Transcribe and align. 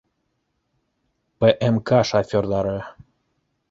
ПМК 1.45 1.89
шоферҙары 2.13 2.77